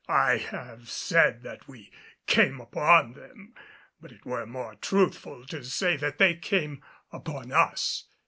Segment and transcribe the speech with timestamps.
[0.09, 1.91] I have said that we
[2.25, 3.53] came upon them,
[3.99, 6.81] but it were more truthful to say that they came
[7.11, 8.05] upon us.